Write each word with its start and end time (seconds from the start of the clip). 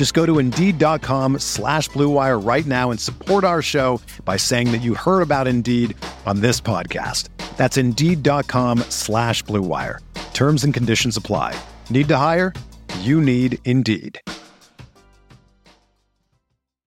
Just 0.00 0.14
go 0.14 0.24
to 0.24 0.38
Indeed.com 0.38 1.40
slash 1.40 1.90
BlueWire 1.90 2.42
right 2.42 2.64
now 2.64 2.90
and 2.90 2.98
support 2.98 3.44
our 3.44 3.60
show 3.60 4.00
by 4.24 4.38
saying 4.38 4.72
that 4.72 4.78
you 4.78 4.94
heard 4.94 5.20
about 5.20 5.46
Indeed 5.46 5.94
on 6.24 6.40
this 6.40 6.58
podcast. 6.58 7.28
That's 7.58 7.76
Indeed.com 7.76 8.78
slash 8.88 9.44
BlueWire. 9.44 9.98
Terms 10.32 10.64
and 10.64 10.72
conditions 10.72 11.18
apply. 11.18 11.54
Need 11.90 12.08
to 12.08 12.16
hire? 12.16 12.54
You 13.00 13.20
need 13.20 13.58
Indeed. 13.66 14.18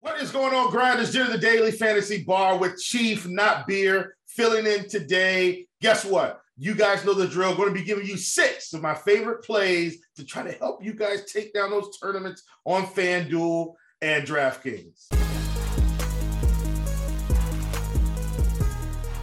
What 0.02 0.22
is 0.22 0.30
going 0.30 0.54
on, 0.54 0.70
Grinders? 0.70 1.14
Jim 1.14 1.32
the 1.32 1.38
Daily 1.38 1.72
Fantasy 1.72 2.26
Bar 2.26 2.58
with 2.58 2.78
Chief, 2.78 3.26
not 3.26 3.68
beer, 3.68 4.18
filling 4.26 4.68
in 4.68 4.90
today. 4.90 5.66
Guess 5.80 6.04
what? 6.04 6.42
You 6.60 6.74
guys 6.74 7.06
know 7.06 7.14
the 7.14 7.28
drill. 7.28 7.56
going 7.56 7.70
to 7.70 7.74
be 7.74 7.86
giving 7.86 8.08
you 8.08 8.18
six 8.18 8.74
of 8.74 8.82
my 8.82 8.96
favorite 8.96 9.44
plays 9.44 10.00
to 10.16 10.26
try 10.26 10.42
to 10.42 10.52
help 10.54 10.84
you 10.84 10.92
guys 10.92 11.32
take 11.32 11.54
down 11.54 11.70
those 11.70 11.96
tournaments 12.00 12.42
on 12.66 12.88
FanDuel 12.88 13.76
and 14.02 14.26
DraftKings. 14.26 15.06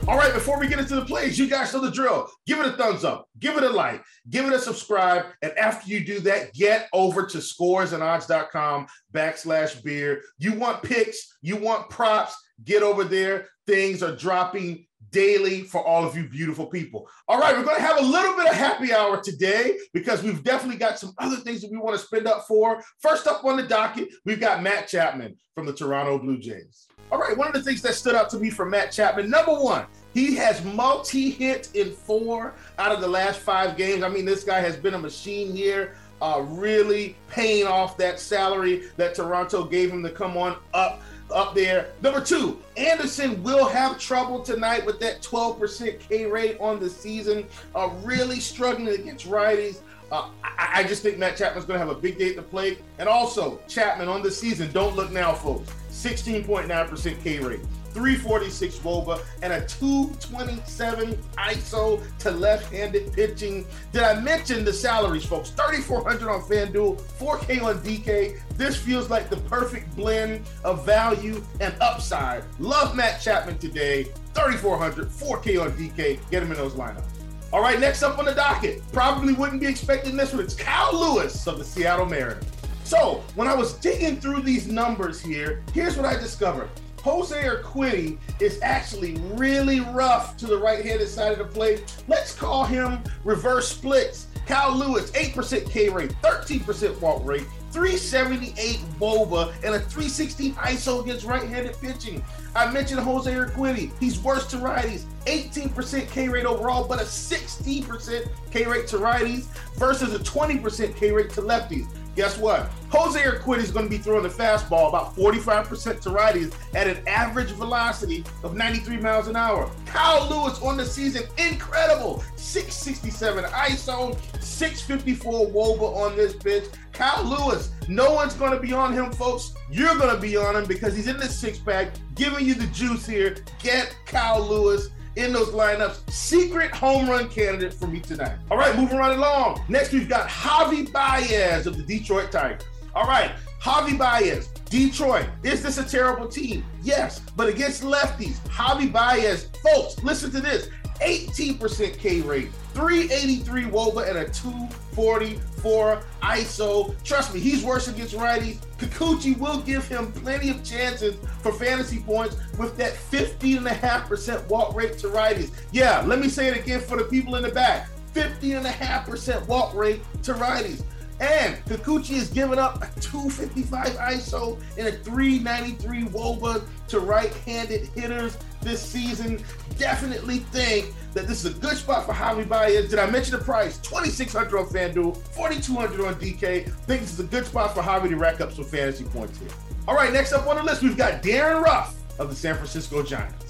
All 0.07 0.17
right, 0.17 0.33
before 0.33 0.61
we 0.61 0.69
get 0.69 0.79
into 0.79 0.95
the 0.95 1.05
plays, 1.05 1.37
you 1.37 1.49
guys 1.49 1.75
know 1.75 1.81
the 1.81 1.91
drill. 1.91 2.29
Give 2.47 2.61
it 2.61 2.67
a 2.67 2.73
thumbs 2.77 3.05
up, 3.05 3.27
give 3.41 3.57
it 3.57 3.65
a 3.65 3.71
like, 3.71 4.05
give 4.31 4.47
it 4.47 4.53
a 4.53 4.59
subscribe. 4.61 5.25
And 5.43 5.59
after 5.59 5.91
you 5.91 6.05
do 6.05 6.21
that, 6.21 6.53
get 6.53 6.89
over 6.93 7.27
to 7.27 7.39
scoresandodds.com 7.39 8.87
backslash 9.13 9.83
beer. 9.83 10.23
You 10.39 10.53
want 10.53 10.85
picks, 10.85 11.37
you 11.43 11.57
want 11.57 11.91
props, 11.91 12.37
get 12.63 12.85
over 12.85 13.03
there. 13.03 13.49
Things 13.67 14.05
are 14.05 14.15
dropping 14.15 14.87
daily 15.15 15.63
for 15.63 15.83
all 15.87 16.05
of 16.05 16.17
you 16.17 16.29
beautiful 16.29 16.67
people. 16.67 17.09
All 17.29 17.39
right, 17.39 17.57
we're 17.57 17.65
going 17.65 17.77
to 17.77 17.83
have 17.83 18.01
a 18.01 18.05
little 18.05 18.37
bit 18.37 18.49
of 18.49 18.55
happy 18.55 18.93
hour 18.93 19.23
today 19.23 19.79
because 19.95 20.23
we've 20.23 20.43
definitely 20.43 20.77
got 20.77 20.99
some 20.99 21.15
other 21.19 21.37
things 21.37 21.63
that 21.63 21.71
we 21.71 21.79
want 21.79 21.99
to 21.99 22.05
spend 22.05 22.27
up 22.27 22.47
for. 22.47 22.83
First 22.99 23.27
up 23.29 23.45
on 23.45 23.57
the 23.57 23.63
docket, 23.63 24.09
we've 24.27 24.41
got 24.41 24.63
Matt 24.63 24.89
Chapman 24.89 25.37
from 25.55 25.67
the 25.67 25.73
Toronto 25.73 26.19
Blue 26.19 26.37
Jays. 26.37 26.89
All 27.13 27.19
right, 27.19 27.37
one 27.37 27.47
of 27.47 27.55
the 27.55 27.63
things 27.63 27.81
that 27.83 27.95
stood 27.95 28.17
out 28.17 28.29
to 28.31 28.39
me 28.39 28.51
from 28.51 28.71
Matt 28.71 28.91
Chapman, 28.91 29.31
number 29.31 29.55
one, 29.55 29.87
he 30.15 30.35
has 30.35 30.65
multi 30.65 31.31
hit 31.31 31.71
in 31.75 31.93
four 31.93 32.55
out 32.79 32.93
of 32.93 33.01
the 33.01 33.09
last 33.09 33.39
five 33.39 33.77
games. 33.77 34.03
I 34.03 34.09
mean, 34.09 34.25
this 34.25 34.43
guy 34.43 34.61
has 34.61 34.77
been 34.77 34.95
a 34.95 34.99
machine 34.99 35.55
here. 35.55 35.95
Uh, 36.23 36.43
really 36.47 37.17
paying 37.29 37.67
off 37.67 37.97
that 37.99 38.19
salary 38.19 38.85
that 38.97 39.15
Toronto 39.15 39.65
gave 39.65 39.91
him 39.91 40.03
to 40.03 40.11
come 40.11 40.37
on 40.37 40.57
up 40.73 41.03
up 41.33 41.55
there. 41.55 41.89
Number 42.03 42.21
two, 42.21 42.61
Anderson 42.77 43.43
will 43.43 43.67
have 43.67 43.99
trouble 43.99 44.43
tonight 44.43 44.85
with 44.85 45.01
that 45.01 45.23
12% 45.23 45.99
K 46.01 46.27
rate 46.27 46.57
on 46.61 46.79
the 46.79 46.89
season. 46.89 47.47
Uh, 47.75 47.91
really 48.03 48.41
struggling 48.41 48.89
against 48.89 49.29
righties. 49.29 49.81
Uh, 50.13 50.29
I, 50.45 50.81
I, 50.81 50.85
just 50.85 51.03
think 51.03 51.19
Matt 51.19 51.37
Chapman's 51.37 51.65
going 51.65 51.81
to 51.81 51.85
have 51.85 51.95
a 51.95 51.99
big 51.99 52.19
day 52.19 52.31
at 52.31 52.37
the 52.37 52.43
plate. 52.43 52.81
And 52.99 53.09
also, 53.09 53.59
Chapman 53.69 54.07
on 54.07 54.23
the 54.23 54.31
season, 54.31 54.71
don't 54.71 54.95
look 54.95 55.11
now, 55.11 55.33
folks. 55.33 55.73
16.9% 55.95 57.23
K 57.23 57.39
rate. 57.39 57.61
346 57.95 58.79
Woba, 58.79 59.25
and 59.43 59.53
a 59.53 59.65
227 59.67 61.17
ISO 61.39 62.03
to 62.19 62.31
left-handed 62.33 63.13
pitching. 63.13 63.65
Did 63.93 64.03
I 64.03 64.21
mention 64.21 64.65
the 64.65 64.73
salaries, 64.73 65.25
folks? 65.25 65.51
3,400 65.51 66.29
on 66.29 66.43
FanDuel, 66.43 67.01
4K 67.01 67.63
on 67.63 67.79
DK. 67.79 68.41
This 68.57 68.77
feels 68.77 69.09
like 69.11 69.31
the 69.31 69.37
perfect 69.37 69.95
blend 69.95 70.45
of 70.65 70.85
value 70.85 71.43
and 71.61 71.73
upside. 71.81 72.43
Love 72.59 72.97
Matt 72.97 73.21
Chapman 73.21 73.59
today. 73.59 74.05
3,400, 74.35 75.09
4K 75.09 75.63
on 75.63 75.71
DK. 75.73 76.19
Get 76.31 76.43
him 76.43 76.51
in 76.51 76.57
those 76.57 76.73
lineups. 76.73 77.05
All 77.53 77.63
right, 77.63 77.79
next 77.79 78.03
up 78.03 78.19
on 78.19 78.25
the 78.25 78.35
docket. 78.35 78.83
Probably 78.93 79.33
wouldn't 79.33 79.61
be 79.61 79.69
expecting 79.69 80.17
this 80.17 80.33
one. 80.33 80.43
It's 80.43 80.55
Kyle 80.55 80.93
Lewis 80.93 81.47
of 81.47 81.59
the 81.59 81.65
Seattle 81.65 82.07
Mariners. 82.07 82.45
So, 82.85 83.25
when 83.35 83.49
I 83.49 83.55
was 83.55 83.73
digging 83.73 84.21
through 84.21 84.43
these 84.43 84.69
numbers 84.69 85.19
here, 85.19 85.63
here's 85.73 85.97
what 85.97 86.05
I 86.05 86.17
discovered. 86.17 86.69
Jose 87.01 87.35
Urquidy 87.35 88.19
is 88.41 88.59
actually 88.63 89.15
really 89.33 89.81
rough 89.81 90.37
to 90.37 90.47
the 90.47 90.59
right-handed 90.59 91.09
side 91.09 91.33
of 91.33 91.39
the 91.39 91.45
plate. 91.47 91.83
Let's 92.09 92.35
call 92.35 92.65
him 92.65 93.03
reverse 93.25 93.69
splits. 93.69 94.27
Kyle 94.47 94.77
Lewis, 94.77 95.11
8% 95.13 95.69
K 95.71 95.89
rate, 95.89 96.15
13% 96.23 97.01
walk 97.01 97.25
rate, 97.25 97.47
378 97.71 98.77
Woba, 99.01 99.55
and 99.65 99.75
a 99.75 99.81
316 99.81 100.55
ISO 100.55 101.03
against 101.03 101.25
right-handed 101.25 101.77
pitching. 101.81 102.23
I 102.55 102.71
mentioned 102.71 103.01
Jose 103.01 103.33
Urquidy. 103.33 103.91
He's 103.99 104.21
worse 104.21 104.47
to 104.49 104.57
righties. 104.59 105.05
18% 105.25 106.11
K 106.11 106.29
rate 106.29 106.45
overall, 106.45 106.87
but 106.87 107.01
a 107.01 107.05
16% 107.05 108.29
K 108.51 108.67
rate 108.67 108.87
to 108.89 108.99
righties 108.99 109.45
versus 109.77 110.15
a 110.15 110.19
20% 110.19 110.95
K 110.95 111.13
rate 111.13 111.31
to 111.31 111.41
lefties. 111.41 111.87
Guess 112.15 112.39
what? 112.39 112.71
Jose 112.91 113.21
Urquidy 113.21 113.59
is 113.59 113.71
going 113.73 113.87
to 113.87 113.91
be 113.91 113.99
throwing 113.99 114.23
the 114.23 114.29
fastball 114.29 114.89
about 114.89 115.17
45% 115.17 116.01
to 116.03 116.11
righties 116.11 116.55
at 116.75 116.87
an 116.87 117.07
average 117.09 117.51
velocity 117.51 118.25
of 118.45 118.55
93 118.57 118.99
miles 118.99 119.27
an 119.27 119.35
hour. 119.35 119.71
Kyle 119.87 120.29
Lewis 120.29 120.61
on 120.63 120.77
the 120.77 120.85
season, 120.85 121.25
incredible. 121.39 122.23
667 122.37 123.45
ISO, 123.45 124.17
654 124.41 125.49
Woba 125.49 125.97
on 125.97 126.17
this 126.17 126.35
pitch. 126.35 126.65
Kyle 126.93 127.25
Lewis, 127.25 127.73
no 127.89 128.13
one's 128.13 128.35
going 128.35 128.53
to 128.53 128.61
be 128.61 128.73
on 128.73 128.93
him, 128.93 129.11
folks. 129.11 129.53
You're 129.69 129.97
going 129.97 130.15
to 130.15 130.21
be 130.21 130.37
on 130.37 130.55
him 130.55 130.67
because 130.67 130.95
he's 130.95 131.09
in 131.09 131.17
the 131.17 131.27
six 131.27 131.59
pack, 131.59 131.89
giving 132.15 132.47
you 132.47 132.55
the 132.55 132.69
juice 132.69 133.05
here. 133.05 133.37
Get 133.61 133.97
Kyle 134.07 134.41
Lewis 134.41 134.91
in 135.17 135.33
those 135.33 135.49
lineups. 135.49 136.11
Secret 136.11 136.71
home 136.71 137.09
run 137.09 137.29
candidate 137.29 137.75
for 137.75 137.87
me 137.87 138.01
tonight. 138.01 138.37
All 138.51 138.57
right, 138.57 138.77
moving 138.77 138.99
right 138.99 139.17
along. 139.17 139.65
Next, 139.69 139.93
we've 139.93 140.09
got 140.09 140.29
Javi 140.29 140.91
Baez 140.93 141.67
of 141.67 141.77
the 141.77 141.83
Detroit 141.83 142.33
Tigers. 142.33 142.63
All 142.95 143.07
right, 143.07 143.33
Javi 143.61 143.99
Baez, 143.99 144.49
Detroit. 144.71 145.27
Is 145.43 145.63
this 145.63 145.79
a 145.79 145.85
terrible 145.85 146.29
team? 146.29 146.65
Yes, 146.83 147.21
but 147.37 147.49
against 147.49 147.83
lefties, 147.83 148.39
Javi 148.49 148.93
Baez, 148.93 149.49
folks, 149.63 150.03
listen 150.03 150.31
to 150.33 150.41
this 150.41 150.69
18% 151.01 151.99
K 151.99 152.21
rate, 152.21 152.51
383 152.73 153.65
Woba, 153.65 154.09
and 154.09 154.19
a 154.19 154.29
244 154.31 156.03
ISO. 156.23 156.95
Trust 157.05 157.35
me, 157.35 157.41
he's 157.41 157.65
worse 157.65 157.89
against 157.89 158.15
righties. 158.15 158.59
Kikuchi 158.79 159.39
will 159.39 159.61
give 159.61 159.87
him 159.89 160.13
plenty 160.13 160.51
of 160.51 160.63
chances 160.65 161.17
for 161.41 161.53
fantasy 161.53 162.01
points 162.01 162.37
with 162.59 162.77
that 162.77 162.95
15.5% 162.95 164.47
walk 164.49 164.75
rate 164.75 164.99
to 164.99 165.09
righties. 165.09 165.51
Yeah, 165.73 166.03
let 166.07 166.19
me 166.19 166.29
say 166.29 166.49
it 166.49 166.57
again 166.57 166.81
for 166.81 166.97
the 166.97 167.05
people 167.05 167.37
in 167.37 167.43
the 167.43 167.51
back 167.51 167.89
50.5% 168.15 169.47
walk 169.49 169.75
rate 169.75 170.01
to 170.23 170.35
righties. 170.35 170.83
And 171.21 171.57
Kikuchi 171.67 172.13
is 172.13 172.29
giving 172.29 172.59
up 172.59 172.83
a 172.83 173.01
255 173.01 173.89
ISO 173.89 174.61
and 174.77 174.89
a 174.89 174.93
393 174.93 176.05
Woba 176.05 176.65
to 176.89 177.01
right-handed 177.01 177.87
hitters 177.89 178.37
this 178.61 178.83
season. 178.83 179.43
Definitely 179.79 180.39
think 180.39 180.93
that 181.13 181.29
this 181.29 181.45
is 181.45 181.57
a 181.57 181.59
good 181.61 181.77
spot 181.77 182.07
for 182.07 182.13
Javi 182.13 182.49
Baez. 182.49 182.91
Did 182.91 182.99
I 182.99 183.09
mention 183.09 183.39
the 183.39 183.45
price? 183.45 183.79
2600 183.79 184.59
on 184.59 184.67
FanDuel, 184.67 185.17
4200 185.17 186.01
on 186.05 186.15
DK. 186.17 186.71
Think 186.71 187.01
this 187.03 187.13
is 187.13 187.21
a 187.21 187.25
good 187.25 187.47
spot 187.47 187.75
for 187.75 187.83
Javi 187.83 188.09
to 188.09 188.17
rack 188.17 188.41
up 188.41 188.53
some 188.53 188.65
fantasy 188.65 189.05
points 189.05 189.39
here. 189.39 189.49
All 189.87 189.95
right, 189.95 190.13
next 190.13 190.33
up 190.33 190.47
on 190.47 190.57
the 190.57 190.63
list, 190.63 190.83
we've 190.83 190.97
got 190.97 191.23
Darin 191.23 191.63
Ruf 191.63 191.95
of 192.19 192.31
the 192.31 192.37
San 192.37 192.55
Francisco 192.55 193.03
Giants. 193.03 193.44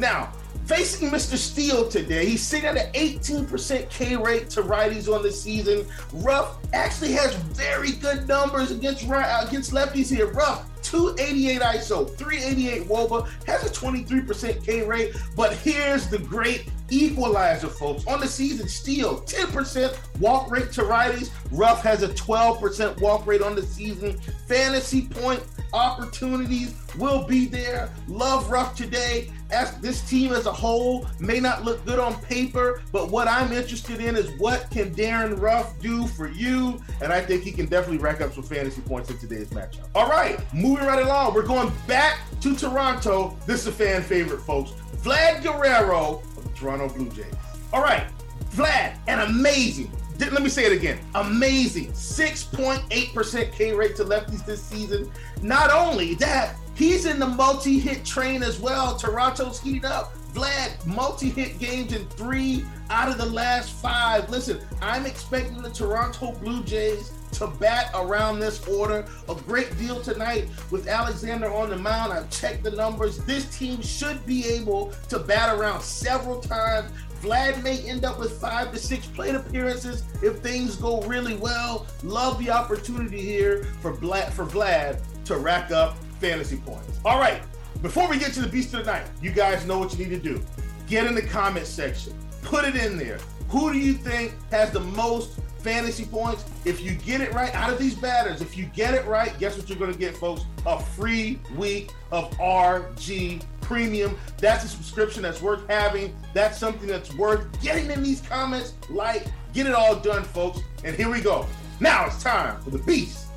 Now, 0.00 0.32
Facing 0.66 1.10
Mr. 1.10 1.36
Steele 1.36 1.88
today, 1.88 2.26
he's 2.26 2.42
sitting 2.42 2.66
at 2.66 2.76
an 2.76 2.92
18% 2.92 3.90
K 3.90 4.14
rate 4.14 4.48
to 4.50 4.62
righties 4.62 5.12
on 5.12 5.20
the 5.22 5.32
season. 5.32 5.84
Ruf 6.12 6.58
actually 6.72 7.10
has 7.12 7.34
very 7.34 7.92
good 7.92 8.28
numbers 8.28 8.70
against 8.70 9.04
right 9.08 9.26
uh, 9.26 9.48
against 9.48 9.72
lefties 9.72 10.08
here. 10.08 10.28
Ruf 10.28 10.64
288 10.82 11.60
ISO, 11.60 12.16
388 12.16 12.88
Woba, 12.88 13.28
has 13.46 13.64
a 13.64 13.68
23% 13.68 14.64
K 14.64 14.86
rate. 14.86 15.16
But 15.34 15.54
here's 15.54 16.06
the 16.06 16.18
great 16.18 16.70
equalizer, 16.88 17.66
folks. 17.66 18.06
On 18.06 18.20
the 18.20 18.28
season, 18.28 18.68
Steele 18.68 19.22
10% 19.22 20.20
walk 20.20 20.52
rate 20.52 20.70
to 20.72 20.82
righties. 20.82 21.30
Ruf 21.50 21.82
has 21.82 22.04
a 22.04 22.08
12% 22.10 23.00
walk 23.00 23.26
rate 23.26 23.42
on 23.42 23.56
the 23.56 23.62
season. 23.62 24.20
Fantasy 24.46 25.02
point 25.08 25.42
opportunities 25.72 26.74
will 26.98 27.24
be 27.24 27.46
there. 27.46 27.90
Love 28.08 28.50
Ruf 28.50 28.74
today. 28.74 29.30
As 29.50 29.76
this 29.80 30.08
team 30.08 30.32
as 30.32 30.46
a 30.46 30.52
whole 30.52 31.06
may 31.18 31.40
not 31.40 31.64
look 31.64 31.84
good 31.84 31.98
on 31.98 32.14
paper, 32.22 32.82
but 32.92 33.10
what 33.10 33.26
I'm 33.26 33.52
interested 33.52 34.00
in 34.00 34.16
is 34.16 34.30
what 34.38 34.70
can 34.70 34.92
Darin 34.92 35.36
Ruf 35.36 35.78
do 35.80 36.06
for 36.06 36.28
you? 36.28 36.80
And 37.02 37.12
I 37.12 37.20
think 37.20 37.42
he 37.42 37.50
can 37.50 37.66
definitely 37.66 37.98
rack 37.98 38.20
up 38.20 38.32
some 38.32 38.44
fantasy 38.44 38.80
points 38.80 39.10
in 39.10 39.18
today's 39.18 39.48
matchup. 39.48 39.88
All 39.94 40.08
right, 40.08 40.38
moving 40.54 40.86
right 40.86 41.02
along. 41.02 41.34
We're 41.34 41.42
going 41.42 41.72
back 41.88 42.20
to 42.42 42.54
Toronto. 42.54 43.36
This 43.46 43.62
is 43.62 43.66
a 43.68 43.72
fan 43.72 44.02
favorite, 44.02 44.40
folks. 44.40 44.70
Vlad 44.98 45.42
Guerrero 45.42 46.22
of 46.36 46.44
the 46.44 46.50
Toronto 46.50 46.88
Blue 46.88 47.08
Jays. 47.10 47.34
All 47.72 47.82
right, 47.82 48.06
Vlad, 48.52 48.96
an 49.08 49.20
amazing 49.28 49.90
let 50.28 50.42
me 50.42 50.48
say 50.48 50.64
it 50.64 50.72
again. 50.72 50.98
Amazing. 51.14 51.92
6.8% 51.92 53.52
K 53.52 53.72
rate 53.72 53.96
to 53.96 54.04
lefties 54.04 54.44
this 54.44 54.62
season. 54.62 55.10
Not 55.42 55.70
only 55.72 56.14
that, 56.16 56.56
he's 56.74 57.06
in 57.06 57.18
the 57.18 57.26
multi 57.26 57.78
hit 57.78 58.04
train 58.04 58.42
as 58.42 58.60
well. 58.60 58.96
Toronto's 58.96 59.60
heating 59.60 59.84
up. 59.84 60.12
Vlad, 60.34 60.86
multi 60.86 61.28
hit 61.28 61.58
games 61.58 61.92
in 61.92 62.06
three 62.08 62.64
out 62.88 63.08
of 63.08 63.18
the 63.18 63.26
last 63.26 63.72
five. 63.72 64.30
Listen, 64.30 64.60
I'm 64.80 65.06
expecting 65.06 65.60
the 65.60 65.70
Toronto 65.70 66.32
Blue 66.32 66.62
Jays 66.62 67.12
to 67.32 67.46
bat 67.46 67.90
around 67.94 68.38
this 68.38 68.66
order. 68.66 69.04
A 69.28 69.34
great 69.34 69.76
deal 69.78 70.00
tonight 70.00 70.48
with 70.70 70.88
Alexander 70.88 71.52
on 71.52 71.70
the 71.70 71.76
mound. 71.76 72.12
I've 72.12 72.30
checked 72.30 72.62
the 72.62 72.70
numbers. 72.70 73.18
This 73.18 73.56
team 73.56 73.82
should 73.82 74.24
be 74.26 74.46
able 74.46 74.92
to 75.08 75.18
bat 75.18 75.56
around 75.56 75.82
several 75.82 76.40
times. 76.40 76.90
Vlad 77.22 77.62
may 77.62 77.78
end 77.88 78.04
up 78.04 78.18
with 78.18 78.40
five 78.40 78.72
to 78.72 78.78
six 78.78 79.06
plate 79.06 79.34
appearances 79.34 80.04
if 80.22 80.38
things 80.38 80.76
go 80.76 81.02
really 81.02 81.36
well. 81.36 81.86
Love 82.02 82.38
the 82.38 82.50
opportunity 82.50 83.20
here 83.20 83.64
for 83.80 83.94
Vlad, 83.94 84.32
for 84.32 84.46
Vlad 84.46 85.00
to 85.24 85.36
rack 85.36 85.70
up 85.70 85.96
fantasy 86.20 86.56
points. 86.56 86.98
All 87.04 87.18
right, 87.18 87.42
before 87.82 88.08
we 88.08 88.18
get 88.18 88.32
to 88.34 88.40
the 88.40 88.48
beast 88.48 88.72
of 88.74 88.84
the 88.84 88.92
night, 88.92 89.06
you 89.20 89.30
guys 89.30 89.66
know 89.66 89.78
what 89.78 89.92
you 89.92 90.04
need 90.04 90.22
to 90.22 90.34
do. 90.34 90.42
Get 90.86 91.06
in 91.06 91.14
the 91.14 91.22
comment 91.22 91.66
section, 91.66 92.14
put 92.42 92.64
it 92.64 92.74
in 92.74 92.96
there. 92.96 93.18
Who 93.48 93.72
do 93.72 93.78
you 93.78 93.94
think 93.94 94.34
has 94.50 94.70
the 94.70 94.80
most 94.80 95.40
fantasy 95.60 96.04
points. 96.04 96.44
If 96.64 96.80
you 96.80 96.92
get 96.92 97.20
it 97.20 97.32
right 97.32 97.54
out 97.54 97.72
of 97.72 97.78
these 97.78 97.94
batters, 97.94 98.40
if 98.40 98.56
you 98.56 98.64
get 98.66 98.94
it 98.94 99.06
right, 99.06 99.36
guess 99.38 99.56
what 99.56 99.68
you're 99.68 99.78
going 99.78 99.92
to 99.92 99.98
get, 99.98 100.16
folks? 100.16 100.42
A 100.66 100.80
free 100.80 101.38
week 101.56 101.92
of 102.10 102.30
RG 102.38 103.42
Premium. 103.70 104.18
That's 104.38 104.64
a 104.64 104.68
subscription 104.68 105.22
that's 105.22 105.40
worth 105.40 105.62
having. 105.68 106.12
That's 106.34 106.58
something 106.58 106.88
that's 106.88 107.14
worth 107.14 107.46
getting 107.62 107.88
in 107.88 108.02
these 108.02 108.20
comments. 108.20 108.74
Like, 108.88 109.26
get 109.54 109.66
it 109.66 109.74
all 109.74 109.94
done, 109.94 110.24
folks. 110.24 110.58
And 110.82 110.96
here 110.96 111.08
we 111.08 111.20
go. 111.20 111.46
Now 111.78 112.06
it's 112.06 112.20
time 112.20 112.60
for 112.62 112.70
the 112.70 112.80
beast 112.80 113.28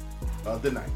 of 0.44 0.64
the 0.64 0.72
night. 0.72 0.90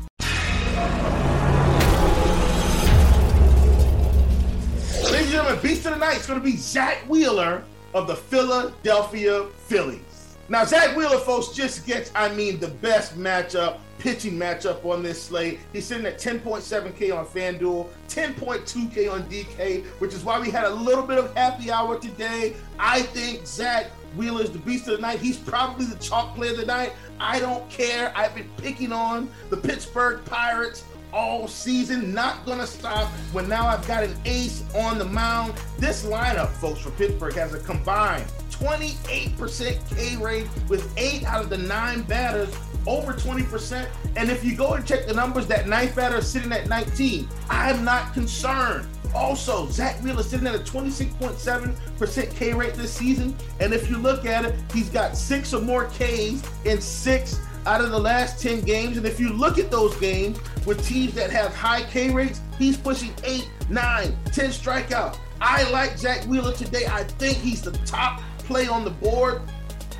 Ladies 5.03 5.21
and 5.21 5.29
gentlemen, 5.29 5.59
beast 5.61 5.85
of 5.85 5.93
the 5.93 5.99
night 5.99 6.17
is 6.17 6.25
going 6.25 6.39
to 6.39 6.43
be 6.43 6.57
Zack 6.57 7.07
Wheeler 7.07 7.63
of 7.93 8.07
the 8.07 8.15
Philadelphia 8.15 9.45
Phillies. 9.67 10.16
Now, 10.49 10.63
Zack 10.63 10.95
Wheeler, 10.95 11.17
folks, 11.17 11.49
just 11.49 11.85
gets, 11.85 12.09
I 12.15 12.33
mean, 12.33 12.57
the 12.59 12.69
best 12.69 13.17
matchup, 13.17 13.79
pitching 13.99 14.33
matchup 14.33 14.85
on 14.85 15.03
this 15.03 15.21
slate. 15.21 15.59
He's 15.73 15.85
sitting 15.85 16.05
at 16.05 16.19
10.7K 16.19 17.13
on 17.13 17.25
FanDuel, 17.25 17.87
10.2K 18.07 19.11
on 19.11 19.23
DK, 19.23 19.85
which 19.99 20.13
is 20.13 20.23
why 20.23 20.39
we 20.39 20.49
had 20.49 20.63
a 20.63 20.69
little 20.69 21.03
bit 21.03 21.17
of 21.17 21.35
happy 21.35 21.69
hour 21.69 21.99
today. 21.99 22.55
I 22.79 23.01
think 23.01 23.45
Zack 23.45 23.87
Wheeler 24.15 24.43
is 24.43 24.51
the 24.51 24.59
beast 24.59 24.87
of 24.87 24.95
the 24.95 25.01
night. 25.01 25.19
He's 25.19 25.37
probably 25.37 25.85
the 25.85 25.97
chalk 25.97 26.33
player 26.35 26.51
of 26.51 26.57
the 26.57 26.65
night. 26.65 26.93
I 27.19 27.39
don't 27.39 27.69
care. 27.69 28.13
I've 28.15 28.33
been 28.33 28.49
picking 28.55 28.93
on 28.93 29.29
the 29.49 29.57
Pittsburgh 29.57 30.23
Pirates 30.23 30.85
all 31.11 31.49
season. 31.49 32.13
Not 32.13 32.45
going 32.45 32.59
to 32.59 32.67
stop 32.67 33.09
when 33.33 33.49
now 33.49 33.67
I've 33.67 33.85
got 33.85 34.03
an 34.03 34.15
ace 34.23 34.63
on 34.75 34.97
the 34.97 35.05
mound. 35.05 35.55
This 35.77 36.05
lineup, 36.05 36.51
folks, 36.53 36.79
for 36.79 36.91
Pittsburgh 36.91 37.33
has 37.33 37.53
a 37.53 37.59
combined 37.59 38.31
28% 38.59 39.95
K 39.95 40.17
rate 40.17 40.47
with 40.67 40.91
eight 40.97 41.23
out 41.25 41.43
of 41.43 41.49
the 41.49 41.57
nine 41.57 42.01
batters 42.03 42.53
over 42.87 43.13
20%. 43.13 43.87
And 44.15 44.31
if 44.31 44.43
you 44.43 44.55
go 44.55 44.73
and 44.73 44.85
check 44.85 45.05
the 45.07 45.13
numbers, 45.13 45.45
that 45.47 45.67
ninth 45.67 45.95
batter 45.95 46.17
is 46.17 46.27
sitting 46.27 46.51
at 46.51 46.67
19. 46.67 47.27
I'm 47.49 47.83
not 47.83 48.13
concerned. 48.13 48.87
Also, 49.13 49.67
Zack 49.69 50.01
Wheeler 50.03 50.23
sitting 50.23 50.47
at 50.47 50.55
a 50.55 50.59
26.7% 50.59 52.35
K 52.35 52.53
rate 52.53 52.73
this 52.73 52.93
season. 52.93 53.35
And 53.59 53.73
if 53.73 53.89
you 53.89 53.97
look 53.97 54.25
at 54.25 54.45
it, 54.45 54.55
he's 54.73 54.89
got 54.89 55.15
six 55.15 55.53
or 55.53 55.61
more 55.61 55.85
Ks 55.85 56.41
in 56.65 56.81
six 56.81 57.39
out 57.65 57.81
of 57.81 57.91
the 57.91 57.99
last 57.99 58.41
10 58.41 58.61
games. 58.61 58.97
And 58.97 59.05
if 59.05 59.19
you 59.19 59.33
look 59.33 59.59
at 59.59 59.69
those 59.69 59.95
games 59.97 60.39
with 60.65 60.85
teams 60.85 61.13
that 61.15 61.29
have 61.31 61.53
high 61.53 61.83
K 61.83 62.11
rates, 62.11 62.41
he's 62.57 62.77
pushing 62.77 63.13
eight, 63.23 63.49
nine, 63.69 64.17
10 64.33 64.49
strikeouts. 64.49 65.17
I 65.39 65.69
like 65.71 65.97
Zack 65.97 66.23
Wheeler 66.25 66.53
today. 66.53 66.85
I 66.89 67.03
think 67.03 67.37
he's 67.37 67.61
the 67.61 67.71
top 67.85 68.21
play 68.47 68.67
on 68.67 68.83
the 68.83 68.89
board 68.89 69.41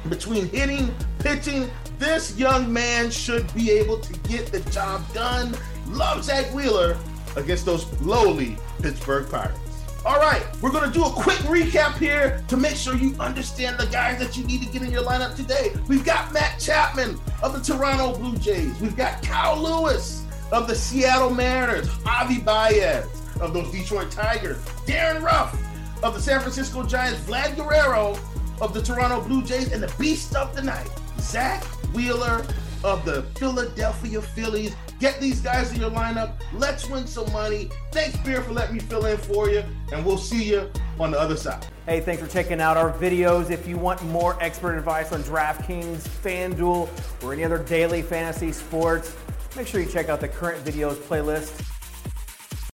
between 0.09 0.47
hitting, 0.49 0.93
pitching. 1.19 1.69
This 1.99 2.37
young 2.37 2.71
man 2.71 3.11
should 3.11 3.53
be 3.53 3.71
able 3.71 3.99
to 3.99 4.13
get 4.29 4.47
the 4.47 4.59
job 4.71 5.01
done. 5.13 5.55
Love 5.87 6.23
Zack 6.23 6.53
Wheeler 6.53 6.97
against 7.35 7.65
those 7.65 7.85
lowly 8.01 8.57
Pittsburgh 8.81 9.29
Pirates. 9.29 9.59
All 10.05 10.19
right, 10.19 10.43
we're 10.61 10.71
going 10.71 10.89
to 10.89 10.97
do 10.97 11.03
a 11.03 11.09
quick 11.09 11.37
recap 11.39 11.97
here 11.97 12.41
to 12.47 12.55
make 12.55 12.75
sure 12.75 12.95
you 12.95 13.13
understand 13.19 13.77
the 13.77 13.87
guys 13.87 14.19
that 14.19 14.37
you 14.37 14.45
need 14.45 14.63
to 14.63 14.69
get 14.71 14.81
in 14.81 14.91
your 14.91 15.03
lineup 15.03 15.35
today. 15.35 15.73
We've 15.87 16.05
got 16.05 16.31
Matt 16.31 16.59
Chapman 16.59 17.19
of 17.43 17.53
the 17.53 17.59
Toronto 17.59 18.17
Blue 18.17 18.37
Jays. 18.37 18.79
We've 18.79 18.95
got 18.95 19.21
Kyle 19.21 19.61
Lewis 19.61 20.23
of 20.51 20.67
the 20.67 20.75
Seattle 20.75 21.31
Mariners. 21.31 21.89
Javi 21.89 22.43
Baez 22.45 23.05
of 23.41 23.53
those 23.53 23.69
Detroit 23.71 24.09
Tigers. 24.11 24.63
Darin 24.85 25.21
Ruf 25.21 25.59
of 26.03 26.13
the 26.13 26.21
San 26.21 26.39
Francisco 26.39 26.83
Giants. 26.83 27.19
Vlad 27.21 27.57
Guerrero 27.57 28.17
of 28.61 28.73
the 28.73 28.81
Toronto 28.81 29.21
Blue 29.21 29.43
Jays 29.43 29.71
and 29.71 29.81
the 29.81 29.93
beast 29.99 30.35
of 30.35 30.55
the 30.55 30.61
night, 30.61 30.89
Zack 31.19 31.63
Wheeler 31.93 32.45
of 32.83 33.03
the 33.05 33.23
Philadelphia 33.37 34.21
Phillies. 34.21 34.75
Get 34.99 35.19
these 35.19 35.41
guys 35.41 35.71
in 35.71 35.79
your 35.79 35.91
lineup. 35.91 36.33
Let's 36.53 36.89
win 36.89 37.05
some 37.05 37.31
money. 37.31 37.69
Thanks, 37.91 38.17
Beer, 38.17 38.41
for 38.41 38.53
letting 38.53 38.75
me 38.75 38.81
fill 38.81 39.05
in 39.05 39.17
for 39.17 39.49
you, 39.49 39.63
and 39.91 40.05
we'll 40.05 40.17
see 40.17 40.43
you 40.43 40.71
on 40.99 41.11
the 41.11 41.19
other 41.19 41.37
side. 41.37 41.65
Hey, 41.85 41.99
thanks 41.99 42.21
for 42.21 42.27
checking 42.27 42.59
out 42.59 42.77
our 42.77 42.91
videos. 42.91 43.51
If 43.51 43.67
you 43.67 43.77
want 43.77 44.03
more 44.05 44.41
expert 44.41 44.77
advice 44.77 45.11
on 45.11 45.23
DraftKings, 45.23 45.99
FanDuel, 45.99 46.89
or 47.23 47.33
any 47.33 47.43
other 47.43 47.59
daily 47.59 48.01
fantasy 48.01 48.51
sports, 48.51 49.15
make 49.55 49.67
sure 49.67 49.81
you 49.81 49.87
check 49.87 50.09
out 50.09 50.19
the 50.19 50.27
current 50.27 50.63
videos 50.63 50.95
playlist 50.95 51.76